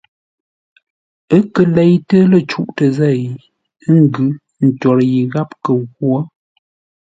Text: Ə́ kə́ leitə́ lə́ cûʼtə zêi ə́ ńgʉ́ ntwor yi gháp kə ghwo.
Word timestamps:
Ə́ 1.35 1.41
kə́ 1.53 1.65
leitə́ 1.75 2.21
lə́ 2.31 2.41
cûʼtə 2.49 2.85
zêi 2.97 3.23
ə́ 3.87 3.93
ńgʉ́ 4.03 4.27
ntwor 4.65 4.97
yi 5.11 5.21
gháp 5.33 5.49
kə 5.63 5.71
ghwo. 5.97 6.17